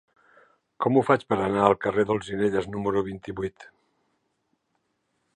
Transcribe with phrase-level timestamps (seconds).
[0.83, 3.67] Com ho faig per anar al carrer d'Olzinelles número vint-i-vuit?